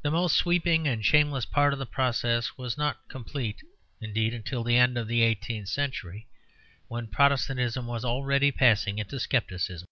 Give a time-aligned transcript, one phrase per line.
[0.00, 3.60] The most sweeping and shameless part of the process was not complete,
[4.00, 6.28] indeed, until the end of the eighteenth century,
[6.88, 9.86] when Protestantism was already passing into scepticism.